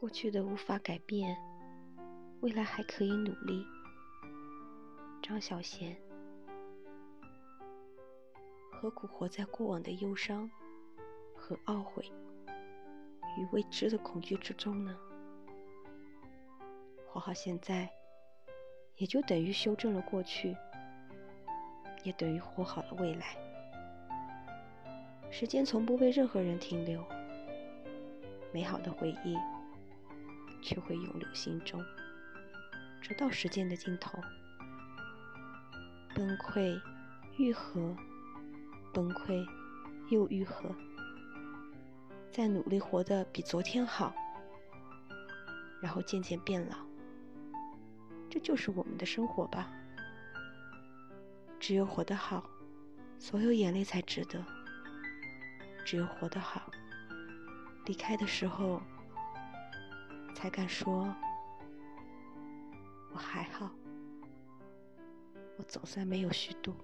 [0.00, 1.36] 过去的无法改变，
[2.40, 3.66] 未来还可以努力。
[5.20, 5.94] 张小娴，
[8.72, 10.50] 何苦活在过往的忧伤
[11.36, 12.02] 和懊悔
[13.36, 14.96] 与未知的恐惧之中呢？
[17.06, 17.86] 活好现在，
[18.96, 20.56] 也就等于修正了过去，
[22.04, 23.36] 也等于活好了未来。
[25.30, 27.04] 时间从不为任何人停留，
[28.50, 29.36] 美好的回忆
[30.62, 31.84] 却会永留心中，
[33.00, 34.18] 直到时间的尽头。
[36.14, 36.80] 崩溃，
[37.38, 37.96] 愈合，
[38.92, 39.46] 崩溃，
[40.10, 40.74] 又愈合。
[42.32, 44.14] 再努力活得比昨天好，
[45.80, 46.76] 然后渐渐变老。
[48.28, 49.70] 这就是我们的生活吧。
[51.58, 52.48] 只有活得好，
[53.18, 54.44] 所有眼泪才值得。
[55.84, 56.70] 只有活得好，
[57.86, 58.80] 离开的时候
[60.40, 61.14] 才敢说
[63.12, 63.70] 我还好。
[65.58, 66.74] 我总算没有虚度。